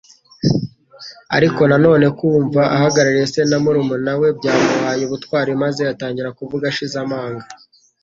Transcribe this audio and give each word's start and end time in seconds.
Ariko 1.35 1.61
na 1.69 1.77
none 1.85 2.05
kumva 2.19 2.61
ko 2.65 2.69
ahagarariye 2.75 3.25
se 3.33 3.41
na 3.49 3.57
murumuna 3.63 4.11
we 4.21 4.27
byamuhaye 4.37 5.03
ubutwari, 5.05 5.51
maze 5.63 5.81
atangira 5.93 6.35
kuvuga 6.39 6.63
ashize 6.71 6.95
amanga. 7.05 7.43